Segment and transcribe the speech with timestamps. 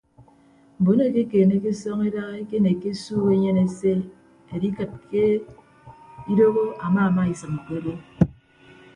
[0.79, 3.91] Mbon eekekanna esọñeda ekenekke esuuk enyen ese
[4.55, 5.23] edikịd ke
[6.31, 7.93] idooho amaamaisịm ke odo.